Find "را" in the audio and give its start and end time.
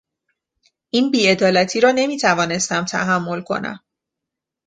1.81-1.91